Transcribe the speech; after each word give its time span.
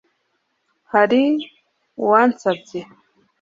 Hari 0.91 1.21
uwansabye 2.01 2.79